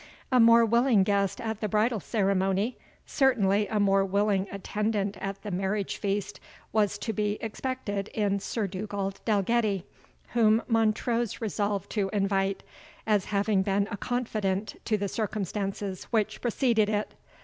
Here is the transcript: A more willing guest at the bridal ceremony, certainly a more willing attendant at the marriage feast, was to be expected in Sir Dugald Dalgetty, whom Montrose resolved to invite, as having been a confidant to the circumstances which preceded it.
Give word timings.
A 0.31 0.39
more 0.39 0.65
willing 0.65 1.03
guest 1.03 1.39
at 1.39 1.61
the 1.61 1.69
bridal 1.69 1.99
ceremony, 1.99 2.75
certainly 3.05 3.67
a 3.67 3.79
more 3.79 4.03
willing 4.03 4.47
attendant 4.51 5.15
at 5.17 5.43
the 5.43 5.51
marriage 5.51 5.97
feast, 5.97 6.39
was 6.73 6.97
to 6.97 7.13
be 7.13 7.37
expected 7.39 8.07
in 8.07 8.39
Sir 8.39 8.65
Dugald 8.65 9.23
Dalgetty, 9.25 9.83
whom 10.29 10.63
Montrose 10.67 11.39
resolved 11.39 11.91
to 11.91 12.09
invite, 12.11 12.63
as 13.05 13.25
having 13.25 13.61
been 13.61 13.87
a 13.91 13.97
confidant 13.97 14.73
to 14.85 14.97
the 14.97 15.07
circumstances 15.07 16.05
which 16.05 16.41
preceded 16.41 16.89
it. 16.89 17.13